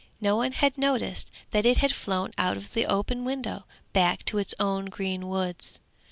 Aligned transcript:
No 0.19 0.35
one 0.35 0.53
had 0.53 0.79
noticed 0.79 1.29
that 1.51 1.63
it 1.63 1.77
had 1.77 1.93
flown 1.93 2.31
out 2.35 2.57
of 2.57 2.73
the 2.73 2.87
open 2.87 3.23
window, 3.23 3.65
back 3.93 4.25
to 4.25 4.39
its 4.39 4.55
own 4.59 4.85
green 4.87 5.27
woods. 5.29 5.79